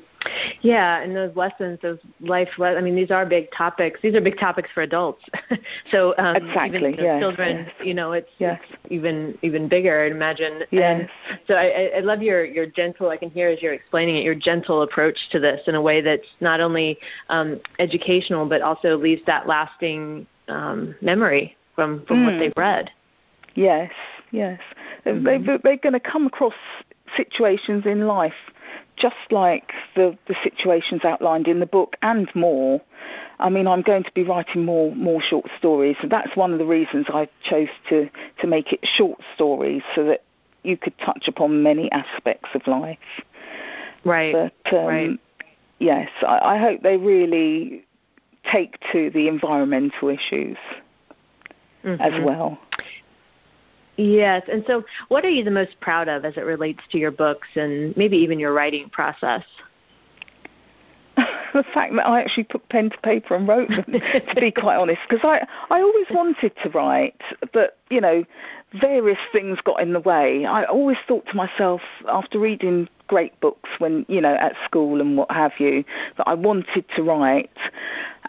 Yeah, 0.61 1.01
and 1.01 1.15
those 1.15 1.35
lessons, 1.35 1.79
those 1.81 1.97
life. 2.19 2.49
Le- 2.57 2.75
I 2.75 2.81
mean, 2.81 2.95
these 2.95 3.09
are 3.09 3.25
big 3.25 3.51
topics. 3.51 3.99
These 4.01 4.15
are 4.15 4.21
big 4.21 4.37
topics 4.37 4.69
for 4.73 4.81
adults. 4.81 5.23
so 5.91 6.13
um, 6.17 6.35
exactly, 6.35 6.91
even 6.91 7.05
yes, 7.05 7.21
children, 7.21 7.57
yes. 7.65 7.73
you 7.83 7.93
know, 7.93 8.11
it's, 8.11 8.29
yes. 8.37 8.59
it's 8.69 8.91
even 8.91 9.37
even 9.41 9.69
bigger. 9.69 10.03
I'd 10.03 10.11
imagine. 10.11 10.63
Yes. 10.71 11.01
And 11.01 11.39
so 11.47 11.53
I, 11.55 11.91
I 11.97 11.99
love 12.01 12.21
your 12.21 12.43
your 12.43 12.65
gentle. 12.65 13.09
I 13.09 13.17
can 13.17 13.29
hear 13.29 13.47
as 13.47 13.61
you're 13.61 13.73
explaining 13.73 14.17
it, 14.17 14.23
your 14.23 14.35
gentle 14.35 14.81
approach 14.81 15.17
to 15.31 15.39
this 15.39 15.61
in 15.67 15.75
a 15.75 15.81
way 15.81 16.01
that's 16.01 16.27
not 16.41 16.59
only 16.59 16.99
um, 17.29 17.59
educational 17.79 18.45
but 18.45 18.61
also 18.61 18.97
leaves 18.97 19.21
that 19.25 19.47
lasting 19.47 20.27
um, 20.49 20.95
memory 21.01 21.55
from 21.75 22.05
from 22.05 22.17
mm. 22.17 22.25
what 22.25 22.39
they've 22.39 22.53
read. 22.57 22.91
Yes, 23.55 23.91
yes. 24.31 24.59
Mm-hmm. 25.05 25.25
They, 25.25 25.57
they're 25.63 25.77
going 25.77 25.93
to 25.93 25.99
come 25.99 26.27
across 26.27 26.53
situations 27.15 27.85
in 27.85 28.05
life 28.05 28.33
just 28.99 29.15
like 29.31 29.71
the, 29.95 30.17
the 30.27 30.35
situations 30.43 31.05
outlined 31.05 31.47
in 31.47 31.59
the 31.59 31.65
book 31.65 31.95
and 32.01 32.33
more. 32.35 32.81
I 33.39 33.49
mean, 33.49 33.67
I'm 33.67 33.81
going 33.81 34.03
to 34.03 34.11
be 34.11 34.23
writing 34.23 34.65
more 34.65 34.93
more 34.95 35.21
short 35.21 35.45
stories, 35.57 35.95
and 36.01 36.11
that's 36.11 36.35
one 36.35 36.51
of 36.51 36.59
the 36.59 36.65
reasons 36.65 37.07
I 37.09 37.29
chose 37.43 37.69
to 37.89 38.09
to 38.41 38.47
make 38.47 38.73
it 38.73 38.81
short 38.83 39.19
stories 39.33 39.83
so 39.95 40.03
that 40.05 40.23
you 40.63 40.77
could 40.77 40.97
touch 40.99 41.27
upon 41.27 41.63
many 41.63 41.91
aspects 41.91 42.49
of 42.53 42.67
life. 42.67 42.97
Right. 44.03 44.33
But 44.33 44.73
um, 44.77 44.85
right. 44.85 45.19
yes, 45.79 46.09
I, 46.21 46.55
I 46.55 46.57
hope 46.57 46.81
they 46.81 46.97
really 46.97 47.85
take 48.51 48.79
to 48.91 49.09
the 49.11 49.27
environmental 49.27 50.09
issues 50.09 50.57
mm-hmm. 51.83 52.01
as 52.01 52.23
well. 52.23 52.57
Yes. 53.99 54.43
And 54.49 54.63
so, 54.65 54.85
what 55.09 55.25
are 55.25 55.29
you 55.29 55.43
the 55.43 55.51
most 55.51 55.77
proud 55.81 56.07
of 56.07 56.23
as 56.23 56.37
it 56.37 56.45
relates 56.45 56.79
to 56.91 56.97
your 56.97 57.11
books 57.11 57.49
and 57.55 57.95
maybe 57.97 58.15
even 58.15 58.39
your 58.39 58.53
writing 58.53 58.89
process? 58.89 59.43
the 61.17 61.65
fact 61.73 61.93
that 61.95 62.07
I 62.07 62.21
actually 62.21 62.45
put 62.45 62.69
pen 62.69 62.91
to 62.91 62.97
paper 62.99 63.35
and 63.35 63.45
wrote 63.45 63.67
them, 63.67 63.83
to 63.91 64.35
be 64.39 64.51
quite 64.51 64.77
honest, 64.77 65.01
because 65.09 65.25
I, 65.25 65.45
I 65.69 65.81
always 65.81 66.05
wanted 66.11 66.53
to 66.63 66.69
write, 66.69 67.19
but, 67.51 67.77
you 67.89 67.99
know, 67.99 68.23
various 68.73 69.19
things 69.31 69.59
got 69.63 69.81
in 69.81 69.93
the 69.93 69.99
way. 69.99 70.45
I 70.45 70.63
always 70.65 70.97
thought 71.07 71.25
to 71.27 71.35
myself, 71.35 71.81
after 72.07 72.39
reading 72.39 72.88
great 73.07 73.39
books 73.39 73.69
when, 73.79 74.05
you 74.07 74.21
know, 74.21 74.35
at 74.35 74.53
school 74.63 75.01
and 75.01 75.17
what 75.17 75.31
have 75.31 75.53
you, 75.59 75.83
that 76.17 76.27
I 76.27 76.35
wanted 76.35 76.85
to 76.95 77.03
write. 77.03 77.49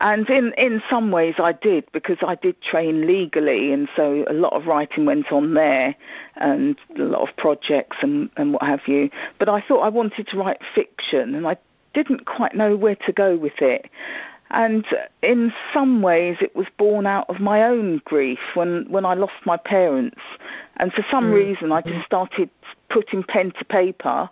And 0.01 0.29
in, 0.31 0.55
in 0.57 0.83
some 0.89 1.11
ways 1.11 1.35
I 1.39 1.53
did, 1.53 1.85
because 1.93 2.17
I 2.27 2.35
did 2.35 2.61
train 2.63 3.07
legally, 3.07 3.73
and 3.73 3.89
so 3.95 4.25
a 4.29 4.33
lot 4.33 4.55
of 4.55 4.67
writing 4.67 5.05
went 5.05 5.31
on 5.31 5.53
there, 5.53 5.95
and 6.37 6.77
a 6.99 7.03
lot 7.03 7.29
of 7.29 7.37
projects 7.37 7.99
and, 8.01 8.31
and 8.39 8.55
what 8.55 8.63
have 8.63 8.89
you. 8.89 9.11
But 9.39 9.51
I 9.51 9.61
thought 9.61 9.81
I 9.81 9.91
wanted 9.91 10.27
to 10.29 10.39
write 10.39 10.61
fiction, 10.75 11.35
and 11.35 11.47
I 11.47 11.59
didn't 11.93 12.25
quite 12.25 12.55
know 12.55 12.77
where 12.77 12.97
to 12.97 13.13
go 13.13 13.37
with 13.37 13.61
it. 13.61 13.91
And 14.51 14.85
in 15.23 15.53
some 15.73 16.03
ways, 16.03 16.39
it 16.41 16.57
was 16.57 16.67
born 16.77 17.07
out 17.07 17.29
of 17.31 17.41
my 17.41 17.63
own 17.63 18.03
grief 18.05 18.41
when, 18.55 18.85
when 18.91 19.05
I 19.05 19.15
lost 19.15 19.35
my 19.45 19.57
parents. 19.57 20.21
And 20.77 20.93
for 20.93 21.05
some 21.11 21.27
mm. 21.27 21.35
reason, 21.35 21.71
I 21.71 21.83
just 21.83 22.05
started 22.05 22.51
putting 22.89 23.23
pen 23.23 23.53
to 23.59 23.65
paper. 23.65 24.29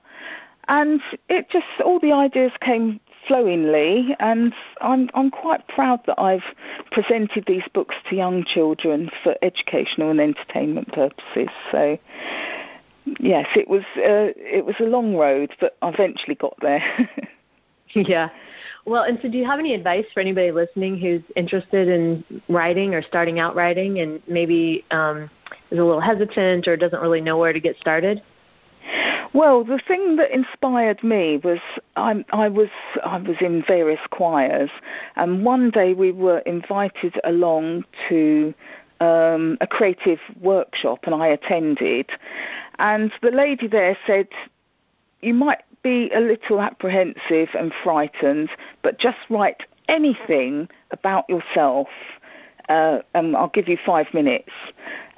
And 0.66 1.00
it 1.28 1.48
just, 1.50 1.66
all 1.84 2.00
the 2.00 2.12
ideas 2.12 2.52
came 2.60 3.00
flowingly. 3.28 4.16
And 4.18 4.52
I'm, 4.80 5.08
I'm 5.14 5.30
quite 5.30 5.68
proud 5.68 6.00
that 6.06 6.20
I've 6.20 6.44
presented 6.90 7.44
these 7.46 7.64
books 7.72 7.94
to 8.10 8.16
young 8.16 8.44
children 8.44 9.10
for 9.22 9.36
educational 9.40 10.10
and 10.10 10.20
entertainment 10.20 10.92
purposes. 10.92 11.48
So, 11.70 11.96
yes, 13.20 13.46
it 13.54 13.68
was, 13.68 13.84
uh, 13.96 14.34
it 14.36 14.66
was 14.66 14.74
a 14.80 14.84
long 14.84 15.14
road, 15.14 15.54
but 15.60 15.76
I 15.80 15.90
eventually 15.90 16.34
got 16.34 16.56
there. 16.60 16.82
Yeah. 17.94 18.28
Well, 18.88 19.02
and 19.02 19.18
so 19.20 19.28
do 19.28 19.36
you 19.36 19.44
have 19.44 19.58
any 19.58 19.74
advice 19.74 20.06
for 20.14 20.20
anybody 20.20 20.50
listening 20.50 20.98
who's 20.98 21.20
interested 21.36 21.88
in 21.88 22.24
writing 22.48 22.94
or 22.94 23.02
starting 23.02 23.38
out 23.38 23.54
writing 23.54 24.00
and 24.00 24.22
maybe 24.26 24.82
um, 24.90 25.28
is 25.70 25.78
a 25.78 25.84
little 25.84 26.00
hesitant 26.00 26.66
or 26.66 26.74
doesn't 26.74 27.02
really 27.02 27.20
know 27.20 27.36
where 27.36 27.52
to 27.52 27.60
get 27.60 27.76
started? 27.78 28.22
Well, 29.34 29.62
the 29.62 29.78
thing 29.86 30.16
that 30.16 30.30
inspired 30.30 31.04
me 31.04 31.36
was 31.36 31.58
I, 31.96 32.24
I 32.30 32.48
was 32.48 32.70
I 33.04 33.18
was 33.18 33.36
in 33.42 33.62
various 33.62 34.00
choirs, 34.10 34.70
and 35.16 35.44
one 35.44 35.68
day 35.68 35.92
we 35.92 36.10
were 36.10 36.38
invited 36.38 37.20
along 37.24 37.84
to 38.08 38.54
um, 39.00 39.58
a 39.60 39.66
creative 39.66 40.20
workshop, 40.40 41.00
and 41.02 41.14
I 41.14 41.26
attended. 41.26 42.08
And 42.78 43.12
the 43.20 43.32
lady 43.32 43.66
there 43.66 43.98
said, 44.06 44.28
"You 45.20 45.34
might 45.34 45.58
be 45.82 46.10
a 46.14 46.20
little 46.20 46.60
apprehensive 46.60 47.48
and 47.54 47.72
frightened, 47.82 48.50
but 48.82 48.98
just 48.98 49.18
write 49.30 49.64
anything 49.88 50.68
about 50.90 51.28
yourself. 51.28 51.88
Uh, 52.68 52.98
and 53.14 53.34
I'll 53.34 53.48
give 53.48 53.68
you 53.68 53.78
five 53.84 54.06
minutes. 54.12 54.50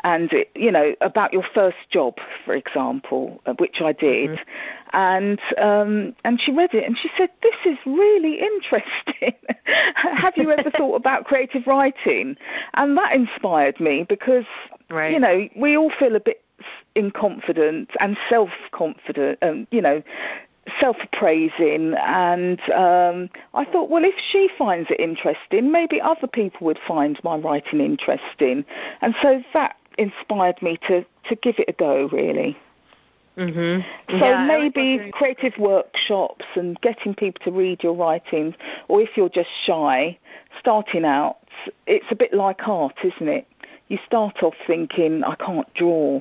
And 0.03 0.33
you 0.55 0.73
know 0.73 0.95
about 1.03 1.35
your 1.35 1.45
first 1.55 1.77
job, 1.91 2.15
for 2.47 2.55
example, 2.55 3.43
uh, 3.45 3.53
which 3.59 3.83
I 3.83 3.93
did, 3.93 4.31
mm-hmm. 4.31 4.97
and 4.97 5.41
um, 5.59 6.15
and 6.25 6.41
she 6.41 6.53
read 6.53 6.73
it 6.73 6.85
and 6.85 6.97
she 6.97 7.11
said, 7.19 7.29
"This 7.43 7.55
is 7.67 7.77
really 7.85 8.41
interesting. 8.41 9.35
Have 9.95 10.39
you 10.39 10.51
ever 10.53 10.71
thought 10.71 10.95
about 11.03 11.27
creative 11.27 11.67
writing?" 11.67 12.39
And 12.73 12.97
that 12.97 13.15
inspired 13.15 13.79
me 13.79 14.07
because 14.09 14.47
right. 14.89 15.13
you 15.13 15.19
know 15.19 15.51
we 15.55 15.77
all 15.77 15.91
feel 15.99 16.17
a 16.17 16.21
bit 16.21 16.43
in 16.95 17.11
confidence 17.11 17.91
and 18.01 18.17
self 18.29 18.51
confident, 18.73 19.39
um, 19.43 19.67
you 19.71 19.81
know, 19.81 20.03
self-appraising, 20.79 21.95
and 21.95 22.61
um, 22.71 23.31
I 23.55 23.65
thought, 23.65 23.91
well, 23.91 24.05
if 24.05 24.15
she 24.31 24.49
finds 24.59 24.91
it 24.91 25.01
interesting, 25.01 25.73
maybe 25.73 26.01
other 26.01 26.27
people 26.27 26.67
would 26.67 26.79
find 26.87 27.19
my 27.25 27.37
writing 27.37 27.81
interesting, 27.81 28.65
and 29.01 29.15
so 29.23 29.43
that 29.55 29.77
inspired 29.99 30.61
me 30.63 30.79
to 30.89 31.05
to 31.29 31.35
give 31.37 31.59
it 31.59 31.69
a 31.69 31.73
go, 31.73 32.09
really. 32.13 32.57
Mm-hmm. 33.37 33.81
So 34.19 34.27
yeah, 34.27 34.45
maybe 34.45 35.11
creative 35.13 35.57
workshops 35.59 36.45
and 36.57 36.79
getting 36.81 37.15
people 37.15 37.43
to 37.45 37.51
read 37.51 37.83
your 37.83 37.95
writing, 37.95 38.55
or 38.89 39.01
if 39.01 39.17
you're 39.17 39.31
just 39.31 39.49
shy, 39.65 40.19
starting 40.59 41.05
out, 41.05 41.39
it's 41.87 42.07
a 42.11 42.17
bit 42.17 42.35
like 42.35 42.67
art, 42.69 42.97
isn't 43.03 43.29
it? 43.29 43.47
You 43.89 43.99
start 44.05 44.43
off 44.43 44.55
thinking, 44.67 45.25
I 45.25 45.37
can't 45.37 45.73
draw, 45.75 46.21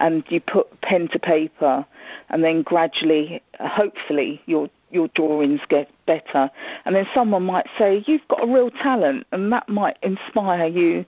and 0.00 0.24
you 0.28 0.40
put 0.40 0.80
pen 0.80 1.08
to 1.08 1.18
paper, 1.18 1.86
and 2.30 2.42
then 2.42 2.62
gradually, 2.62 3.42
hopefully, 3.60 4.42
your 4.46 4.68
your 4.90 5.08
drawings 5.08 5.60
get 5.68 5.88
better. 6.06 6.50
And 6.84 6.96
then 6.96 7.06
someone 7.14 7.44
might 7.44 7.66
say, 7.78 8.02
You've 8.06 8.26
got 8.28 8.42
a 8.42 8.52
real 8.52 8.70
talent, 8.70 9.26
and 9.32 9.52
that 9.52 9.68
might 9.68 9.96
inspire 10.02 10.66
you 10.66 11.04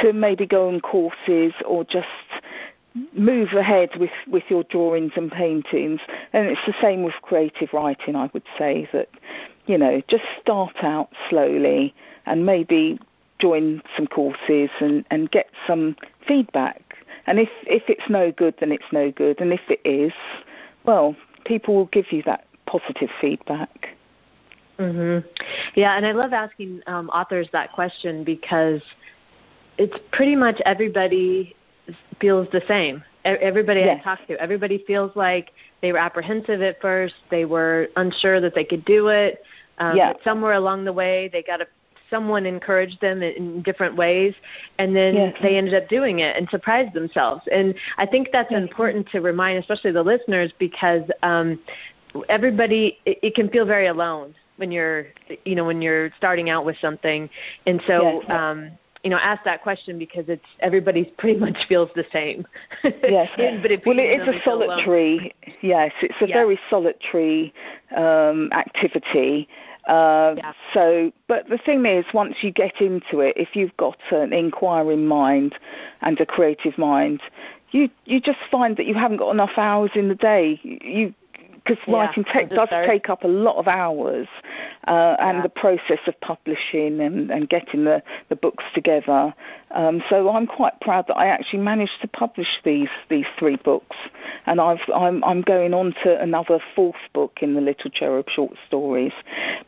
to 0.00 0.12
maybe 0.12 0.46
go 0.46 0.68
on 0.68 0.80
courses 0.80 1.52
or 1.66 1.84
just 1.84 2.06
move 3.12 3.52
ahead 3.54 3.90
with, 3.98 4.12
with 4.28 4.44
your 4.48 4.62
drawings 4.64 5.12
and 5.16 5.30
paintings. 5.30 6.00
And 6.32 6.46
it's 6.46 6.60
the 6.66 6.74
same 6.80 7.02
with 7.02 7.14
creative 7.22 7.72
writing, 7.72 8.14
I 8.14 8.30
would 8.32 8.44
say, 8.56 8.88
that, 8.92 9.08
you 9.66 9.76
know, 9.76 10.00
just 10.06 10.24
start 10.40 10.76
out 10.82 11.10
slowly 11.28 11.94
and 12.26 12.46
maybe 12.46 13.00
join 13.40 13.82
some 13.96 14.06
courses 14.06 14.70
and, 14.80 15.04
and 15.10 15.30
get 15.30 15.48
some 15.66 15.96
feedback. 16.26 16.83
And 17.26 17.38
if, 17.38 17.48
if 17.66 17.84
it's 17.88 18.08
no 18.08 18.32
good, 18.32 18.54
then 18.60 18.72
it's 18.72 18.84
no 18.92 19.10
good. 19.10 19.40
And 19.40 19.52
if 19.52 19.60
it 19.68 19.80
is, 19.84 20.12
well, 20.84 21.16
people 21.44 21.74
will 21.74 21.86
give 21.86 22.12
you 22.12 22.22
that 22.24 22.46
positive 22.66 23.10
feedback. 23.20 23.90
Mhm. 24.78 25.24
Yeah, 25.74 25.96
and 25.96 26.04
I 26.04 26.12
love 26.12 26.32
asking 26.32 26.82
um, 26.86 27.08
authors 27.10 27.48
that 27.52 27.72
question 27.72 28.24
because 28.24 28.82
it's 29.78 29.96
pretty 30.10 30.34
much 30.34 30.60
everybody 30.66 31.54
feels 32.20 32.48
the 32.50 32.62
same. 32.66 33.02
Everybody 33.24 33.80
yes. 33.80 34.00
I 34.00 34.04
talk 34.04 34.26
to, 34.26 34.38
everybody 34.40 34.84
feels 34.86 35.14
like 35.16 35.52
they 35.80 35.92
were 35.92 35.98
apprehensive 35.98 36.60
at 36.60 36.80
first. 36.80 37.14
They 37.30 37.44
were 37.46 37.88
unsure 37.96 38.40
that 38.40 38.54
they 38.54 38.64
could 38.64 38.84
do 38.84 39.08
it. 39.08 39.42
Um, 39.78 39.96
yeah. 39.96 40.12
Somewhere 40.22 40.52
along 40.52 40.84
the 40.84 40.92
way, 40.92 41.30
they 41.32 41.42
got 41.42 41.62
a 41.62 41.66
someone 42.14 42.46
encouraged 42.46 43.00
them 43.00 43.22
in 43.24 43.60
different 43.62 43.96
ways 43.96 44.34
and 44.78 44.94
then 44.94 45.14
yes. 45.16 45.36
they 45.42 45.56
ended 45.56 45.74
up 45.74 45.88
doing 45.88 46.20
it 46.20 46.36
and 46.36 46.48
surprised 46.48 46.94
themselves 46.94 47.42
and 47.50 47.74
i 47.98 48.06
think 48.06 48.28
that's 48.32 48.52
yes. 48.52 48.62
important 48.62 49.08
to 49.08 49.20
remind 49.20 49.58
especially 49.58 49.90
the 49.90 50.02
listeners 50.02 50.52
because 50.60 51.02
um 51.24 51.58
everybody 52.28 52.98
it, 53.04 53.18
it 53.22 53.34
can 53.34 53.48
feel 53.48 53.66
very 53.66 53.88
alone 53.88 54.32
when 54.58 54.70
you're 54.70 55.06
you 55.44 55.56
know 55.56 55.64
when 55.64 55.82
you're 55.82 56.10
starting 56.16 56.48
out 56.50 56.64
with 56.64 56.76
something 56.80 57.28
and 57.66 57.82
so 57.88 58.22
yes. 58.22 58.30
um 58.30 58.70
you 59.04 59.10
know, 59.10 59.18
ask 59.18 59.44
that 59.44 59.62
question 59.62 59.98
because 59.98 60.24
it's 60.28 60.46
everybody 60.60 61.04
pretty 61.18 61.38
much 61.38 61.58
feels 61.68 61.90
the 61.94 62.06
same. 62.10 62.46
Yes. 62.82 63.28
but 63.62 63.70
it, 63.70 63.82
well, 63.86 63.98
it 63.98 64.20
is 64.20 64.26
a 64.26 64.40
solitary. 64.42 65.34
Yes, 65.60 65.92
it's 66.00 66.14
a 66.22 66.26
very 66.26 66.58
solitary 66.70 67.52
um, 67.94 68.50
activity. 68.52 69.46
Uh, 69.86 70.34
yeah. 70.36 70.52
So, 70.72 71.12
but 71.28 71.48
the 71.48 71.58
thing 71.58 71.84
is, 71.84 72.04
once 72.14 72.36
you 72.42 72.50
get 72.50 72.80
into 72.80 73.20
it, 73.20 73.36
if 73.36 73.54
you've 73.54 73.76
got 73.76 73.98
an 74.10 74.32
inquiring 74.32 75.06
mind 75.06 75.56
and 76.00 76.18
a 76.20 76.26
creative 76.26 76.78
mind, 76.78 77.20
you 77.70 77.90
you 78.04 78.20
just 78.20 78.38
find 78.50 78.76
that 78.76 78.86
you 78.86 78.94
haven't 78.94 79.18
got 79.18 79.30
enough 79.30 79.58
hours 79.58 79.90
in 79.94 80.08
the 80.08 80.14
day. 80.14 80.60
You 80.62 81.12
because 81.64 81.82
yeah, 81.86 81.94
writing 81.94 82.24
does 82.50 82.68
start. 82.68 82.86
take 82.86 83.08
up 83.08 83.24
a 83.24 83.28
lot 83.28 83.56
of 83.56 83.66
hours, 83.68 84.28
uh, 84.86 85.16
and 85.18 85.42
the 85.42 85.48
process 85.48 85.98
of 86.06 86.20
publishing 86.20 87.00
and, 87.00 87.30
and 87.30 87.48
getting 87.48 87.84
the, 87.84 88.02
the 88.28 88.36
books 88.36 88.64
together. 88.74 89.34
Um, 89.70 90.02
so 90.08 90.28
I'm 90.30 90.46
quite 90.46 90.80
proud 90.80 91.06
that 91.08 91.16
I 91.16 91.26
actually 91.26 91.60
managed 91.60 92.00
to 92.02 92.08
publish 92.08 92.60
these 92.64 92.90
these 93.08 93.26
three 93.38 93.56
books, 93.56 93.96
and 94.46 94.60
I've, 94.60 94.80
I'm 94.94 95.24
I'm 95.24 95.40
going 95.40 95.72
on 95.74 95.94
to 96.02 96.20
another 96.20 96.60
fourth 96.74 96.96
book 97.12 97.38
in 97.40 97.54
the 97.54 97.60
Little 97.60 97.90
Cherub 97.90 98.28
short 98.28 98.54
stories. 98.66 99.12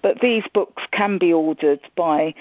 But 0.02 0.20
these 0.20 0.44
books 0.52 0.82
can 0.92 1.18
be 1.18 1.32
ordered 1.32 1.80
by 1.96 2.34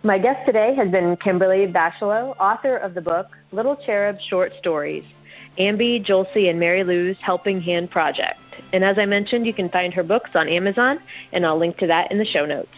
My 0.04 0.18
guest 0.18 0.44
today 0.44 0.74
has 0.74 0.90
been 0.90 1.16
Kimberly 1.18 1.72
Bachalo, 1.72 2.34
author 2.40 2.76
of 2.76 2.94
the 2.94 3.00
book 3.00 3.28
Little 3.52 3.76
Cherub 3.76 4.18
Short 4.28 4.52
Stories, 4.58 5.04
Ambi, 5.60 6.04
Jolsey, 6.04 6.50
and 6.50 6.58
Mary 6.58 6.82
Lou's 6.82 7.16
Helping 7.20 7.60
Hand 7.60 7.88
Project. 7.88 8.40
And 8.72 8.82
as 8.82 8.98
I 8.98 9.06
mentioned, 9.06 9.46
you 9.46 9.54
can 9.54 9.68
find 9.68 9.94
her 9.94 10.02
books 10.02 10.30
on 10.34 10.48
Amazon, 10.48 10.98
and 11.30 11.46
I'll 11.46 11.56
link 11.56 11.76
to 11.78 11.86
that 11.86 12.10
in 12.10 12.18
the 12.18 12.24
show 12.24 12.44
notes. 12.44 12.74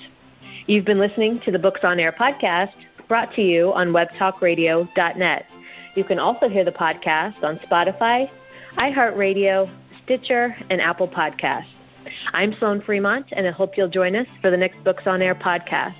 You've 0.66 0.84
been 0.84 0.98
listening 0.98 1.40
to 1.46 1.50
the 1.50 1.58
Books 1.58 1.80
on 1.82 1.98
Air 1.98 2.12
podcast, 2.12 2.74
brought 3.08 3.32
to 3.36 3.42
you 3.42 3.72
on 3.72 3.88
webtalkradio.net. 3.88 5.46
You 5.94 6.04
can 6.04 6.18
also 6.18 6.50
hear 6.50 6.64
the 6.66 6.72
podcast 6.72 7.42
on 7.42 7.58
Spotify, 7.60 8.28
iHeartRadio, 8.76 9.70
Stitcher, 10.04 10.54
and 10.68 10.78
Apple 10.78 11.08
Podcasts. 11.08 11.72
I'm 12.34 12.54
Sloan 12.58 12.82
Fremont, 12.82 13.28
and 13.32 13.46
I 13.46 13.50
hope 13.50 13.78
you'll 13.78 13.88
join 13.88 14.14
us 14.14 14.26
for 14.42 14.50
the 14.50 14.58
next 14.58 14.84
Books 14.84 15.04
on 15.06 15.22
Air 15.22 15.34
podcast. 15.34 15.94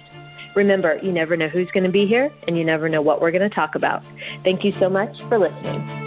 Remember, 0.55 0.99
you 1.03 1.13
never 1.13 1.37
know 1.37 1.49
who's 1.49 1.71
going 1.71 1.85
to 1.85 1.91
be 1.91 2.07
here, 2.07 2.33
and 2.47 2.57
you 2.57 2.65
never 2.65 2.89
know 2.89 3.03
what 3.03 3.21
we're 3.21 3.33
going 3.33 3.49
to 3.49 3.55
talk 3.55 3.75
about. 3.75 4.03
Thank 4.45 4.65
you 4.65 4.73
so 4.79 4.89
much 4.89 5.17
for 5.29 5.39
listening. 5.39 6.04